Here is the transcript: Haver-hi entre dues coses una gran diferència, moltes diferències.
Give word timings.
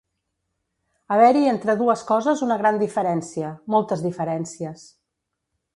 Haver-hi 1.15 1.43
entre 1.51 1.75
dues 1.83 2.03
coses 2.13 2.41
una 2.47 2.59
gran 2.63 2.81
diferència, 2.85 3.53
moltes 3.77 4.05
diferències. 4.09 4.89